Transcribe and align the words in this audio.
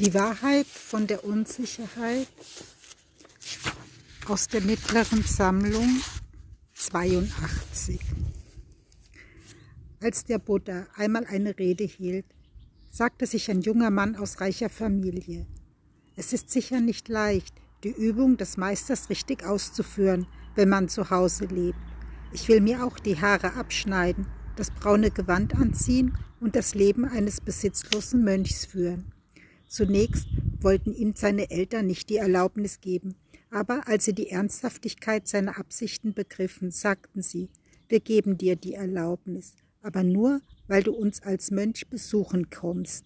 Die 0.00 0.14
Wahrheit 0.14 0.66
von 0.66 1.06
der 1.06 1.24
Unsicherheit 1.26 2.26
aus 4.26 4.48
der 4.48 4.62
mittleren 4.62 5.22
Sammlung 5.24 6.00
82. 6.72 8.00
Als 10.00 10.24
der 10.24 10.38
Buddha 10.38 10.86
einmal 10.96 11.26
eine 11.26 11.58
Rede 11.58 11.84
hielt, 11.84 12.24
sagte 12.90 13.26
sich 13.26 13.50
ein 13.50 13.60
junger 13.60 13.90
Mann 13.90 14.16
aus 14.16 14.40
reicher 14.40 14.70
Familie, 14.70 15.46
es 16.16 16.32
ist 16.32 16.48
sicher 16.48 16.80
nicht 16.80 17.10
leicht, 17.10 17.54
die 17.84 17.92
Übung 17.92 18.38
des 18.38 18.56
Meisters 18.56 19.10
richtig 19.10 19.44
auszuführen, 19.44 20.26
wenn 20.54 20.70
man 20.70 20.88
zu 20.88 21.10
Hause 21.10 21.44
lebt. 21.44 21.78
Ich 22.32 22.48
will 22.48 22.62
mir 22.62 22.86
auch 22.86 22.98
die 22.98 23.20
Haare 23.20 23.52
abschneiden, 23.52 24.26
das 24.56 24.70
braune 24.70 25.10
Gewand 25.10 25.54
anziehen 25.56 26.16
und 26.40 26.56
das 26.56 26.74
Leben 26.74 27.04
eines 27.04 27.42
besitzlosen 27.42 28.24
Mönchs 28.24 28.64
führen. 28.64 29.12
Zunächst 29.70 30.26
wollten 30.60 30.92
ihm 30.92 31.14
seine 31.14 31.48
Eltern 31.52 31.86
nicht 31.86 32.10
die 32.10 32.16
Erlaubnis 32.16 32.80
geben, 32.80 33.14
aber 33.50 33.86
als 33.86 34.04
sie 34.04 34.12
die 34.12 34.28
Ernsthaftigkeit 34.28 35.28
seiner 35.28 35.58
Absichten 35.58 36.12
begriffen, 36.12 36.72
sagten 36.72 37.22
sie, 37.22 37.50
wir 37.88 38.00
geben 38.00 38.36
dir 38.36 38.56
die 38.56 38.74
Erlaubnis, 38.74 39.54
aber 39.80 40.02
nur, 40.02 40.40
weil 40.66 40.82
du 40.82 40.92
uns 40.92 41.22
als 41.22 41.52
Mönch 41.52 41.88
besuchen 41.88 42.50
kommst. 42.50 43.04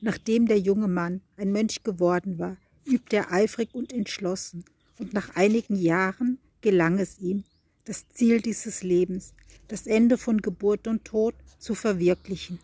Nachdem 0.00 0.46
der 0.46 0.58
junge 0.58 0.88
Mann 0.88 1.20
ein 1.36 1.52
Mönch 1.52 1.84
geworden 1.84 2.40
war, 2.40 2.56
übte 2.84 3.14
er 3.14 3.32
eifrig 3.32 3.76
und 3.76 3.92
entschlossen, 3.92 4.64
und 4.98 5.12
nach 5.12 5.36
einigen 5.36 5.76
Jahren 5.76 6.38
gelang 6.62 6.98
es 6.98 7.20
ihm, 7.20 7.44
das 7.84 8.08
Ziel 8.08 8.40
dieses 8.40 8.82
Lebens, 8.82 9.34
das 9.68 9.86
Ende 9.86 10.18
von 10.18 10.42
Geburt 10.42 10.88
und 10.88 11.04
Tod, 11.04 11.36
zu 11.60 11.76
verwirklichen. 11.76 12.58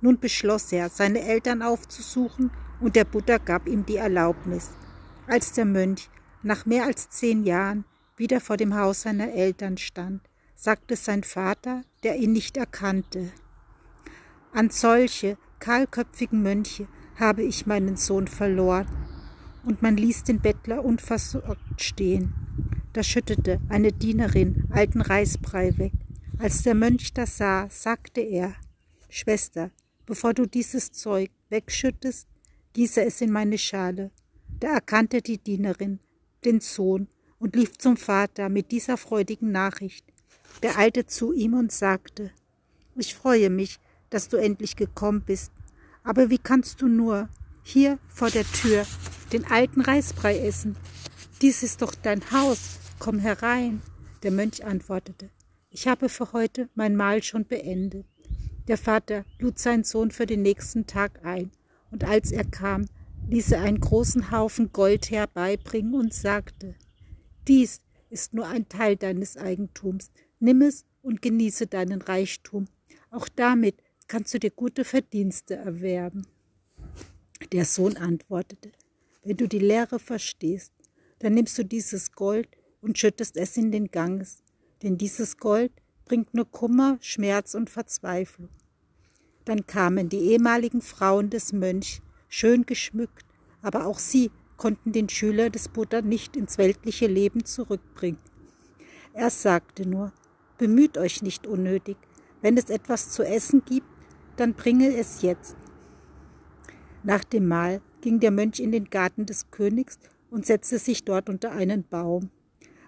Nun 0.00 0.18
beschloss 0.18 0.72
er, 0.72 0.88
seine 0.88 1.20
Eltern 1.22 1.62
aufzusuchen, 1.62 2.50
und 2.80 2.94
der 2.94 3.04
Buddha 3.04 3.38
gab 3.38 3.66
ihm 3.66 3.84
die 3.84 3.96
Erlaubnis. 3.96 4.70
Als 5.26 5.52
der 5.52 5.64
Mönch 5.64 6.08
nach 6.42 6.64
mehr 6.64 6.84
als 6.84 7.10
zehn 7.10 7.42
Jahren 7.44 7.84
wieder 8.16 8.40
vor 8.40 8.56
dem 8.56 8.76
Haus 8.76 9.02
seiner 9.02 9.32
Eltern 9.32 9.78
stand, 9.78 10.22
sagte 10.54 10.96
sein 10.96 11.24
Vater, 11.24 11.82
der 12.04 12.16
ihn 12.16 12.32
nicht 12.32 12.56
erkannte. 12.56 13.32
An 14.52 14.70
solche 14.70 15.36
kahlköpfigen 15.58 16.42
Mönche 16.42 16.86
habe 17.16 17.42
ich 17.42 17.66
meinen 17.66 17.96
Sohn 17.96 18.28
verloren. 18.28 18.86
Und 19.64 19.82
man 19.82 19.96
ließ 19.96 20.24
den 20.24 20.40
Bettler 20.40 20.84
unversorgt 20.84 21.82
stehen. 21.82 22.32
Da 22.92 23.02
schüttete 23.02 23.60
eine 23.68 23.92
Dienerin 23.92 24.64
alten 24.70 25.00
Reisbrei 25.00 25.76
weg. 25.76 25.92
Als 26.38 26.62
der 26.62 26.74
Mönch 26.74 27.12
das 27.12 27.36
sah, 27.36 27.68
sagte 27.68 28.20
er, 28.20 28.54
Schwester, 29.10 29.70
Bevor 30.08 30.32
du 30.32 30.46
dieses 30.46 30.90
Zeug 30.90 31.30
wegschüttest, 31.50 32.26
gieße 32.72 33.04
es 33.04 33.20
in 33.20 33.30
meine 33.30 33.58
Schale. 33.58 34.10
Da 34.58 34.68
erkannte 34.68 35.20
die 35.20 35.36
Dienerin 35.36 36.00
den 36.46 36.60
Sohn 36.60 37.08
und 37.38 37.54
lief 37.54 37.76
zum 37.76 37.98
Vater 37.98 38.48
mit 38.48 38.72
dieser 38.72 38.96
freudigen 38.96 39.52
Nachricht. 39.52 40.06
Der 40.62 40.78
eilte 40.78 41.04
zu 41.04 41.34
ihm 41.34 41.52
und 41.52 41.72
sagte, 41.72 42.30
ich 42.96 43.14
freue 43.14 43.50
mich, 43.50 43.80
dass 44.08 44.30
du 44.30 44.38
endlich 44.38 44.76
gekommen 44.76 45.24
bist, 45.26 45.52
aber 46.04 46.30
wie 46.30 46.38
kannst 46.38 46.80
du 46.80 46.88
nur 46.88 47.28
hier 47.62 47.98
vor 48.08 48.30
der 48.30 48.50
Tür 48.50 48.86
den 49.34 49.44
alten 49.44 49.82
Reisbrei 49.82 50.38
essen? 50.38 50.74
Dies 51.42 51.62
ist 51.62 51.82
doch 51.82 51.94
dein 51.94 52.30
Haus, 52.32 52.78
komm 52.98 53.18
herein. 53.18 53.82
Der 54.22 54.30
Mönch 54.30 54.64
antwortete, 54.64 55.28
ich 55.68 55.86
habe 55.86 56.08
für 56.08 56.32
heute 56.32 56.70
mein 56.74 56.96
Mahl 56.96 57.22
schon 57.22 57.44
beendet. 57.44 58.06
Der 58.68 58.76
Vater 58.76 59.24
lud 59.38 59.58
seinen 59.58 59.82
Sohn 59.82 60.10
für 60.10 60.26
den 60.26 60.42
nächsten 60.42 60.86
Tag 60.86 61.24
ein, 61.24 61.50
und 61.90 62.04
als 62.04 62.30
er 62.30 62.44
kam, 62.44 62.84
ließ 63.26 63.52
er 63.52 63.62
einen 63.62 63.80
großen 63.80 64.30
Haufen 64.30 64.72
Gold 64.72 65.10
herbeibringen 65.10 65.94
und 65.94 66.12
sagte, 66.12 66.74
dies 67.46 67.80
ist 68.10 68.34
nur 68.34 68.46
ein 68.46 68.68
Teil 68.68 68.96
deines 68.96 69.38
Eigentums, 69.38 70.10
nimm 70.38 70.60
es 70.60 70.84
und 71.00 71.22
genieße 71.22 71.66
deinen 71.66 72.02
Reichtum. 72.02 72.66
Auch 73.10 73.26
damit 73.28 73.82
kannst 74.06 74.34
du 74.34 74.38
dir 74.38 74.50
gute 74.50 74.84
Verdienste 74.84 75.56
erwerben. 75.56 76.26
Der 77.52 77.64
Sohn 77.64 77.96
antwortete, 77.96 78.72
wenn 79.24 79.38
du 79.38 79.48
die 79.48 79.58
Lehre 79.60 79.98
verstehst, 79.98 80.74
dann 81.20 81.32
nimmst 81.32 81.56
du 81.56 81.64
dieses 81.64 82.12
Gold 82.12 82.48
und 82.82 82.98
schüttest 82.98 83.38
es 83.38 83.56
in 83.56 83.72
den 83.72 83.90
Ganges, 83.90 84.42
denn 84.82 84.98
dieses 84.98 85.38
Gold 85.38 85.72
bringt 86.04 86.34
nur 86.34 86.50
Kummer, 86.50 86.98
Schmerz 87.00 87.54
und 87.54 87.70
Verzweiflung. 87.70 88.50
Dann 89.48 89.66
kamen 89.66 90.10
die 90.10 90.18
ehemaligen 90.32 90.82
Frauen 90.82 91.30
des 91.30 91.54
Mönchs, 91.54 92.02
schön 92.28 92.66
geschmückt, 92.66 93.24
aber 93.62 93.86
auch 93.86 93.98
sie 93.98 94.30
konnten 94.58 94.92
den 94.92 95.08
Schüler 95.08 95.48
des 95.48 95.70
Buddha 95.70 96.02
nicht 96.02 96.36
ins 96.36 96.58
weltliche 96.58 97.06
Leben 97.06 97.46
zurückbringen. 97.46 98.18
Er 99.14 99.30
sagte 99.30 99.88
nur, 99.88 100.12
bemüht 100.58 100.98
euch 100.98 101.22
nicht 101.22 101.46
unnötig, 101.46 101.96
wenn 102.42 102.58
es 102.58 102.68
etwas 102.68 103.08
zu 103.08 103.22
essen 103.22 103.62
gibt, 103.64 103.86
dann 104.36 104.52
bringe 104.52 104.94
es 104.94 105.22
jetzt. 105.22 105.56
Nach 107.02 107.24
dem 107.24 107.48
Mahl 107.48 107.80
ging 108.02 108.20
der 108.20 108.32
Mönch 108.32 108.60
in 108.60 108.70
den 108.70 108.90
Garten 108.90 109.24
des 109.24 109.50
Königs 109.50 109.98
und 110.30 110.44
setzte 110.44 110.78
sich 110.78 111.06
dort 111.06 111.30
unter 111.30 111.52
einen 111.52 111.88
Baum. 111.88 112.28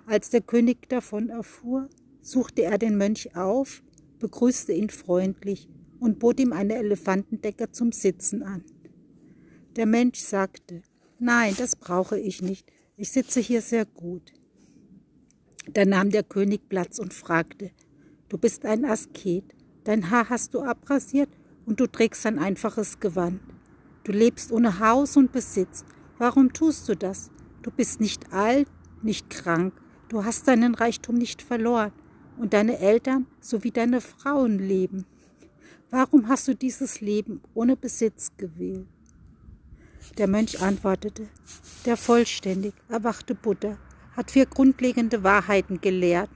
Als 0.04 0.28
der 0.28 0.42
König 0.42 0.90
davon 0.90 1.30
erfuhr, 1.30 1.88
suchte 2.20 2.64
er 2.64 2.76
den 2.76 2.98
Mönch 2.98 3.34
auf, 3.34 3.82
begrüßte 4.18 4.74
ihn 4.74 4.90
freundlich 4.90 5.66
und 6.00 6.18
bot 6.18 6.40
ihm 6.40 6.52
eine 6.52 6.74
Elefantendecke 6.76 7.70
zum 7.70 7.92
Sitzen 7.92 8.42
an. 8.42 8.64
Der 9.76 9.86
Mensch 9.86 10.18
sagte, 10.18 10.82
Nein, 11.18 11.54
das 11.56 11.76
brauche 11.76 12.18
ich 12.18 12.42
nicht, 12.42 12.72
ich 12.96 13.12
sitze 13.12 13.40
hier 13.40 13.60
sehr 13.60 13.84
gut. 13.84 14.32
Da 15.72 15.84
nahm 15.84 16.10
der 16.10 16.22
König 16.22 16.68
Platz 16.68 16.98
und 16.98 17.14
fragte, 17.14 17.70
Du 18.28 18.38
bist 18.38 18.64
ein 18.64 18.84
Asket, 18.84 19.44
dein 19.84 20.10
Haar 20.10 20.30
hast 20.30 20.54
du 20.54 20.60
abrasiert 20.62 21.28
und 21.66 21.78
du 21.78 21.86
trägst 21.86 22.24
ein 22.26 22.38
einfaches 22.38 23.00
Gewand. 23.00 23.40
Du 24.04 24.12
lebst 24.12 24.50
ohne 24.50 24.80
Haus 24.80 25.16
und 25.16 25.30
Besitz. 25.30 25.84
Warum 26.18 26.52
tust 26.52 26.88
du 26.88 26.96
das? 26.96 27.30
Du 27.62 27.70
bist 27.70 28.00
nicht 28.00 28.32
alt, 28.32 28.68
nicht 29.02 29.30
krank, 29.30 29.74
du 30.08 30.24
hast 30.24 30.48
deinen 30.48 30.74
Reichtum 30.74 31.16
nicht 31.16 31.42
verloren 31.42 31.92
und 32.38 32.54
deine 32.54 32.78
Eltern 32.78 33.26
sowie 33.40 33.70
deine 33.70 34.00
Frauen 34.00 34.58
leben. 34.58 35.04
Warum 35.90 36.28
hast 36.28 36.46
du 36.46 36.54
dieses 36.54 37.00
Leben 37.00 37.42
ohne 37.52 37.76
Besitz 37.76 38.30
gewählt? 38.36 38.86
Der 40.18 40.28
Mönch 40.28 40.62
antwortete, 40.62 41.26
der 41.84 41.96
vollständig 41.96 42.74
erwachte 42.88 43.34
Buddha 43.34 43.76
hat 44.12 44.30
vier 44.30 44.46
grundlegende 44.46 45.24
Wahrheiten 45.24 45.80
gelehrt. 45.80 46.30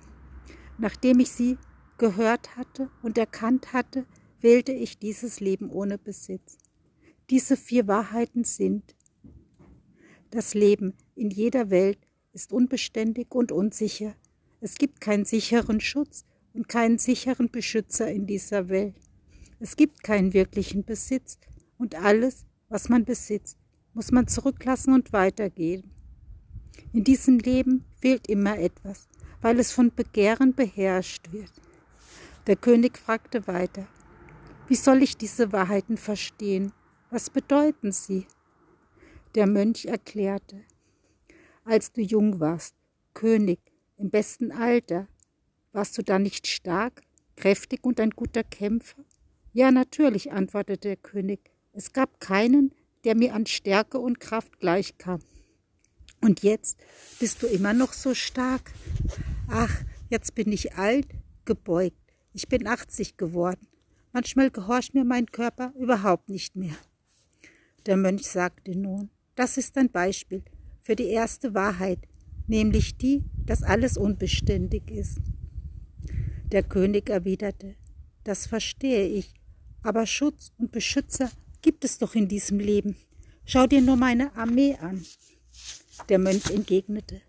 Nachdem 0.77 1.21
ich 1.21 1.31
sie 1.31 1.57
gehört 1.99 2.57
hatte 2.57 2.91
und 3.03 3.17
erkannt 3.17 3.73
hatte, 3.73 4.07
wählte 4.41 4.73
ich 4.73 4.99
dieses 4.99 5.39
Leben 5.39 5.71
ohne 5.71 5.99
Besitz. 5.99 6.59
Diese 7.31 7.57
vier 7.57 7.87
Wahrheiten 7.87 8.43
sind, 8.43 8.97
das 10.31 10.55
Leben 10.55 10.95
in 11.15 11.31
jeder 11.31 11.71
Welt 11.71 11.99
ist 12.33 12.53
unbeständig 12.53 13.29
und 13.31 13.53
unsicher. 13.53 14.17
Es 14.61 14.75
gibt 14.75 15.01
keinen 15.01 15.25
sicheren 15.25 15.81
Schutz 15.81 16.25
und 16.55 16.69
keinen 16.69 16.99
sicheren 16.99 17.51
Beschützer 17.51 18.11
in 18.11 18.27
dieser 18.27 18.69
Welt. 18.69 18.97
Es 19.65 19.77
gibt 19.77 20.03
keinen 20.03 20.35
wirklichen 20.35 20.85
Besitz 20.85 21.39
und 21.79 21.95
alles, 21.95 22.45
was 22.69 22.91
man 22.91 23.07
besitzt, 23.07 23.57
muss 23.95 24.13
man 24.13 24.29
zurücklassen 24.29 24.93
und 24.93 25.15
weitergehen. 25.15 25.91
In 26.93 27.03
diesem 27.03 27.39
Leben 27.39 27.87
fehlt 27.99 28.29
immer 28.29 28.59
etwas, 28.59 29.09
weil 29.41 29.59
es 29.59 29.73
von 29.73 29.91
Begehren 29.91 30.55
beherrscht 30.55 31.33
wird. 31.33 31.51
Der 32.47 32.57
König 32.57 32.99
fragte 32.99 33.47
weiter, 33.47 33.87
wie 34.69 34.75
soll 34.75 35.03
ich 35.03 35.17
diese 35.17 35.51
Wahrheiten 35.51 35.97
verstehen? 35.97 36.73
Was 37.09 37.31
bedeuten 37.31 37.91
sie? 37.91 38.27
Der 39.35 39.47
Mönch 39.47 39.87
erklärte, 39.87 40.61
als 41.65 41.91
du 41.91 42.03
jung 42.03 42.39
warst, 42.39 42.75
König, 43.15 43.61
im 43.97 44.11
besten 44.11 44.53
Alter. 44.53 45.09
Warst 45.73 45.97
du 45.97 46.03
da 46.03 46.19
nicht 46.19 46.49
stark, 46.49 47.01
kräftig 47.35 47.83
und 47.83 47.99
ein 47.99 48.11
guter 48.11 48.45
Kämpfer? 48.45 49.03
Ja, 49.57 49.71
natürlich, 49.71 50.33
antwortete 50.33 50.89
der 50.89 50.97
König. 50.97 51.53
Es 51.73 51.93
gab 51.93 52.19
keinen, 52.19 52.75
der 53.05 53.15
mir 53.15 53.35
an 53.35 53.47
Stärke 53.47 54.01
und 54.01 54.19
Kraft 54.19 54.59
gleichkam. 54.59 55.21
Und 56.21 56.43
jetzt 56.43 56.81
bist 57.21 57.41
du 57.41 57.47
immer 57.47 57.73
noch 57.73 57.93
so 57.93 58.15
stark. 58.15 58.73
Ach, 59.49 59.73
jetzt 60.11 60.35
bin 60.35 60.51
ich 60.51 60.75
alt, 60.75 61.07
gebeugt. 61.45 61.97
Ich 62.33 62.49
bin 62.49 62.67
80 62.67 63.17
geworden. 63.17 63.69
Manchmal 64.13 64.51
gehorcht 64.51 64.93
mir 64.93 65.05
mein 65.05 65.27
Körper 65.27 65.73
überhaupt 65.79 66.29
nicht 66.29 66.57
mehr. 66.57 66.77
Der 67.87 67.97
Mönch 67.97 68.27
sagte 68.27 68.77
nun, 68.77 69.11
das 69.37 69.57
ist 69.57 69.79
ein 69.79 69.89
Beispiel 69.89 70.43
für 70.81 70.97
die 70.97 71.11
erste 71.11 71.55
Wahrheit, 71.55 72.01
nämlich 72.49 72.97
die, 72.97 73.23
dass 73.47 73.63
alles 73.63 73.97
unbeständig 73.97 74.91
ist. 74.91 75.21
Der 76.51 76.65
König 76.65 77.09
erwiderte, 77.09 77.77
das 78.25 78.49
verstehe 78.49 79.07
ich, 79.07 79.33
aber 79.85 80.07
Schutz 80.07 80.53
und 80.59 80.73
Beschützer 80.73 81.31
gibt 81.63 81.85
es 81.85 81.99
doch 81.99 82.15
in 82.15 82.27
diesem 82.27 82.59
Leben. 82.59 82.97
Schau 83.45 83.67
dir 83.67 83.81
nur 83.81 83.97
meine 83.97 84.35
Armee 84.35 84.77
an. 84.81 85.05
Der 86.09 86.19
Mönch 86.19 86.51
entgegnete. 86.51 87.21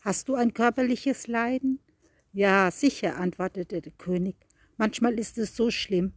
Hast 0.00 0.28
du 0.28 0.34
ein 0.34 0.54
körperliches 0.54 1.26
Leiden? 1.26 1.80
Ja, 2.32 2.70
sicher, 2.70 3.18
antwortete 3.18 3.82
der 3.82 3.92
König. 3.92 4.36
Manchmal 4.78 5.18
ist 5.18 5.38
es 5.38 5.54
so 5.54 5.70
schlimm, 5.70 6.12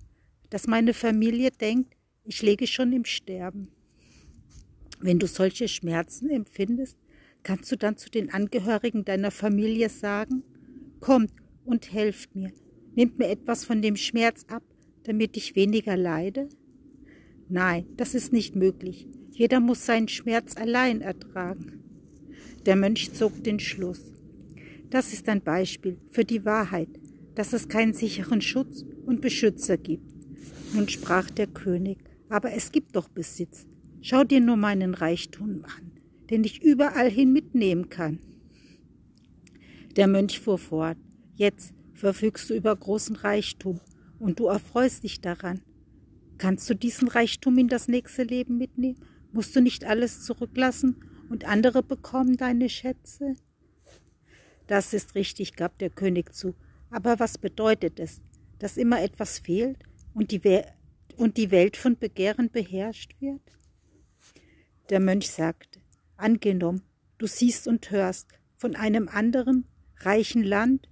dass 0.50 0.68
meine 0.68 0.94
Familie 0.94 1.52
denkt, 1.52 1.96
ich 2.24 2.42
lege 2.42 2.68
schon 2.68 2.94
im 2.94 3.06
Sterben. 3.06 3.72
Wenn 5.00 5.20
du 5.20 5.28
solche 5.28 5.68
Schmerzen 5.68 6.30
empfindest, 6.30 6.98
kannst 7.44 7.72
du 7.72 7.76
dann 7.76 7.98
zu 7.98 8.10
den 8.10 8.32
Angehörigen 8.32 9.06
deiner 9.06 9.32
Familie 9.32 9.90
sagen, 9.90 10.44
kommt 11.00 11.32
und 11.66 11.92
helft 11.92 12.36
mir, 12.36 12.52
nehmt 12.96 13.20
mir 13.20 13.28
etwas 13.28 13.66
von 13.66 13.82
dem 13.82 13.98
Schmerz 13.98 14.46
ab, 14.48 14.64
damit 15.06 15.38
ich 15.38 15.56
weniger 15.56 15.96
leide? 15.96 16.50
Nein, 17.48 17.86
das 17.96 18.16
ist 18.16 18.34
nicht 18.34 18.56
möglich. 18.56 19.08
Jeder 19.32 19.60
muss 19.60 19.86
seinen 19.86 20.08
Schmerz 20.08 20.58
allein 20.58 21.02
ertragen. 21.02 21.84
Der 22.66 22.76
Mönch 22.76 23.14
zog 23.14 23.44
den 23.44 23.60
Schluss. 23.60 24.12
Das 24.90 25.14
ist 25.14 25.30
ein 25.30 25.42
Beispiel 25.42 25.98
für 26.10 26.26
die 26.26 26.46
Wahrheit, 26.46 26.90
dass 27.36 27.54
es 27.54 27.68
keinen 27.68 27.94
sicheren 27.94 28.42
Schutz 28.42 28.86
und 29.06 29.22
Beschützer 29.22 29.78
gibt. 29.78 30.12
Nun 30.74 30.90
sprach 30.90 31.30
der 31.30 31.48
König, 31.48 32.00
aber 32.30 32.54
es 32.54 32.72
gibt 32.72 32.96
doch 32.96 33.08
Besitz. 33.08 33.68
Schau 34.02 34.24
dir 34.24 34.40
nur 34.40 34.58
meinen 34.58 34.94
Reichtum 34.94 35.64
an, 35.66 35.92
den 36.30 36.44
ich 36.44 36.64
überall 36.64 37.10
hin 37.12 37.32
mitnehmen 37.32 37.90
kann. 37.90 38.20
Der 39.96 40.08
Mönch 40.08 40.40
fuhr 40.40 40.58
fort, 40.58 40.98
jetzt 41.36 41.74
verfügst 41.94 42.50
du 42.50 42.56
über 42.56 42.76
großen 42.76 43.16
Reichtum 43.16 43.80
und 44.20 44.40
du 44.40 44.48
erfreust 44.48 45.04
dich 45.04 45.22
daran. 45.22 45.62
Kannst 46.38 46.70
du 46.70 46.74
diesen 46.74 47.08
Reichtum 47.08 47.58
in 47.58 47.68
das 47.68 47.88
nächste 47.88 48.24
Leben 48.24 48.58
mitnehmen? 48.58 49.00
Musst 49.32 49.56
du 49.56 49.62
nicht 49.62 49.86
alles 49.86 50.24
zurücklassen 50.24 50.98
und 51.30 51.46
andere 51.46 51.84
bekommen 51.84 52.38
deine 52.38 52.70
Schätze? 52.70 53.36
Das 54.68 54.94
ist 54.94 55.16
richtig, 55.16 55.56
gab 55.56 55.78
der 55.78 55.90
König 55.90 56.34
zu. 56.34 56.56
Aber 56.90 57.20
was 57.20 57.38
bedeutet 57.38 58.00
es, 58.00 58.22
dass 58.60 58.78
immer 58.78 59.02
etwas 59.02 59.40
fehlt 59.40 59.78
und 60.14 60.32
die, 60.32 60.44
We 60.44 60.66
und 61.18 61.38
die 61.38 61.52
Welt 61.52 61.78
von 61.78 61.98
Begehren 61.98 62.50
beherrscht 62.50 63.16
wird? 63.20 63.42
Der 64.90 65.00
Mönch 65.00 65.30
sagte, 65.30 65.80
angenommen, 66.18 66.84
du 67.18 67.28
siehst 67.28 67.68
und 67.68 67.92
hörst 67.92 68.28
von 68.56 68.76
einem 68.76 69.08
anderen 69.08 69.66
reichen 70.00 70.44
Land 70.44 70.88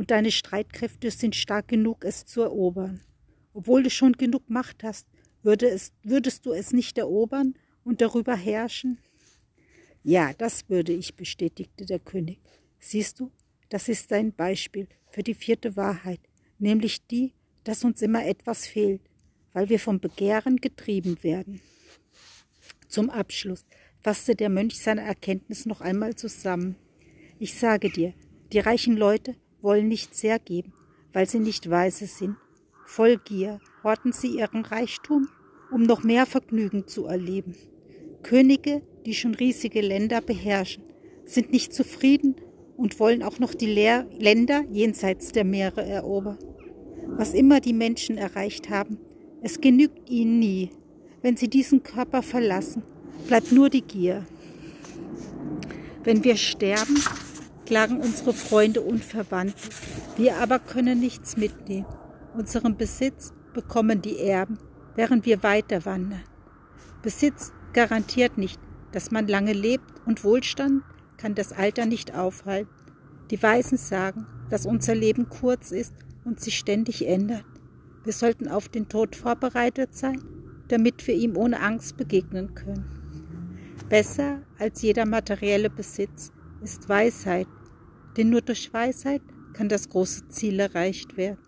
und 0.00 0.10
deine 0.10 0.30
Streitkräfte 0.30 1.10
sind 1.10 1.36
stark 1.36 1.68
genug, 1.68 2.06
es 2.06 2.24
zu 2.24 2.40
erobern. 2.40 3.02
Obwohl 3.52 3.82
du 3.82 3.90
schon 3.90 4.14
genug 4.14 4.48
Macht 4.48 4.82
hast, 4.82 5.06
würde 5.42 5.68
es, 5.68 5.92
würdest 6.02 6.46
du 6.46 6.54
es 6.54 6.72
nicht 6.72 6.96
erobern 6.96 7.52
und 7.84 8.00
darüber 8.00 8.34
herrschen? 8.34 8.96
Ja, 10.02 10.32
das 10.32 10.70
würde 10.70 10.94
ich, 10.94 11.16
bestätigte 11.16 11.84
der 11.84 11.98
König. 11.98 12.40
Siehst 12.78 13.20
du, 13.20 13.30
das 13.68 13.90
ist 13.90 14.10
ein 14.14 14.32
Beispiel 14.32 14.88
für 15.10 15.22
die 15.22 15.34
vierte 15.34 15.76
Wahrheit, 15.76 16.20
nämlich 16.58 17.06
die, 17.06 17.34
dass 17.64 17.84
uns 17.84 18.00
immer 18.00 18.24
etwas 18.24 18.66
fehlt, 18.66 19.02
weil 19.52 19.68
wir 19.68 19.78
vom 19.78 20.00
Begehren 20.00 20.56
getrieben 20.62 21.22
werden. 21.22 21.60
Zum 22.88 23.10
Abschluss 23.10 23.66
fasste 24.00 24.34
der 24.34 24.48
Mönch 24.48 24.78
seine 24.78 25.02
Erkenntnis 25.02 25.66
noch 25.66 25.82
einmal 25.82 26.14
zusammen. 26.14 26.76
Ich 27.38 27.52
sage 27.52 27.90
dir, 27.90 28.14
die 28.50 28.60
reichen 28.60 28.96
Leute 28.96 29.36
wollen 29.62 29.88
nicht 29.88 30.14
sehr 30.14 30.38
geben, 30.38 30.72
weil 31.12 31.28
sie 31.28 31.40
nicht 31.40 31.68
weise 31.70 32.06
sind. 32.06 32.36
Voll 32.86 33.18
Gier 33.18 33.60
horten 33.84 34.12
sie 34.12 34.38
ihren 34.38 34.64
Reichtum, 34.64 35.28
um 35.70 35.82
noch 35.82 36.02
mehr 36.02 36.26
Vergnügen 36.26 36.86
zu 36.86 37.06
erleben. 37.06 37.54
Könige, 38.22 38.82
die 39.06 39.14
schon 39.14 39.34
riesige 39.34 39.80
Länder 39.80 40.20
beherrschen, 40.20 40.82
sind 41.24 41.52
nicht 41.52 41.72
zufrieden 41.72 42.36
und 42.76 42.98
wollen 42.98 43.22
auch 43.22 43.38
noch 43.38 43.54
die 43.54 43.66
Lehr 43.66 44.06
Länder 44.18 44.64
jenseits 44.70 45.32
der 45.32 45.44
Meere 45.44 45.84
erobern. 45.84 46.38
Was 47.06 47.34
immer 47.34 47.60
die 47.60 47.72
Menschen 47.72 48.18
erreicht 48.18 48.70
haben, 48.70 48.98
es 49.42 49.60
genügt 49.60 50.10
ihnen 50.10 50.38
nie. 50.38 50.70
Wenn 51.22 51.36
sie 51.36 51.48
diesen 51.48 51.82
Körper 51.82 52.22
verlassen, 52.22 52.82
bleibt 53.26 53.52
nur 53.52 53.68
die 53.68 53.82
Gier. 53.82 54.26
Wenn 56.02 56.24
wir 56.24 56.36
sterben, 56.36 56.96
klagen 57.70 58.00
unsere 58.00 58.32
Freunde 58.32 58.80
und 58.80 59.04
Verwandte. 59.04 59.68
Wir 60.16 60.38
aber 60.38 60.58
können 60.58 60.98
nichts 60.98 61.36
mitnehmen. 61.36 61.86
Unseren 62.34 62.76
Besitz 62.76 63.32
bekommen 63.54 64.02
die 64.02 64.18
Erben, 64.18 64.58
während 64.96 65.24
wir 65.24 65.44
weiter 65.44 65.84
wandern. 65.84 66.24
Besitz 67.00 67.52
garantiert 67.72 68.38
nicht, 68.38 68.58
dass 68.90 69.12
man 69.12 69.28
lange 69.28 69.52
lebt 69.52 69.84
und 70.04 70.24
Wohlstand 70.24 70.82
kann 71.16 71.36
das 71.36 71.52
Alter 71.52 71.86
nicht 71.86 72.12
aufhalten. 72.12 72.74
Die 73.30 73.40
Weisen 73.40 73.78
sagen, 73.78 74.26
dass 74.50 74.66
unser 74.66 74.96
Leben 74.96 75.28
kurz 75.28 75.70
ist 75.70 75.94
und 76.24 76.40
sich 76.40 76.58
ständig 76.58 77.06
ändert. 77.06 77.44
Wir 78.02 78.12
sollten 78.12 78.48
auf 78.48 78.68
den 78.68 78.88
Tod 78.88 79.14
vorbereitet 79.14 79.94
sein, 79.94 80.20
damit 80.66 81.06
wir 81.06 81.14
ihm 81.14 81.36
ohne 81.36 81.60
Angst 81.60 81.96
begegnen 81.96 82.52
können. 82.56 82.90
Besser 83.88 84.42
als 84.58 84.82
jeder 84.82 85.06
materielle 85.06 85.70
Besitz 85.70 86.32
ist 86.62 86.88
Weisheit, 86.88 87.46
denn 88.16 88.30
nur 88.30 88.42
durch 88.42 88.72
Weisheit 88.72 89.22
kann 89.52 89.68
das 89.68 89.88
große 89.88 90.28
Ziel 90.28 90.60
erreicht 90.60 91.16
werden. 91.16 91.38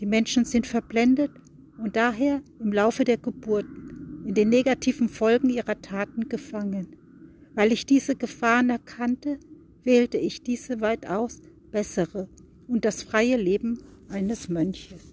Die 0.00 0.06
Menschen 0.06 0.44
sind 0.44 0.66
verblendet 0.66 1.30
und 1.78 1.96
daher 1.96 2.42
im 2.58 2.72
Laufe 2.72 3.04
der 3.04 3.18
Geburt 3.18 3.66
in 4.24 4.34
den 4.34 4.48
negativen 4.48 5.08
Folgen 5.08 5.50
ihrer 5.50 5.80
Taten 5.80 6.28
gefangen. 6.28 6.96
Weil 7.54 7.72
ich 7.72 7.86
diese 7.86 8.16
Gefahren 8.16 8.70
erkannte, 8.70 9.38
wählte 9.84 10.16
ich 10.16 10.42
diese 10.42 10.80
weitaus 10.80 11.40
bessere 11.70 12.28
und 12.68 12.84
das 12.84 13.02
freie 13.02 13.36
Leben 13.36 13.78
eines 14.08 14.48
Mönches. 14.48 15.11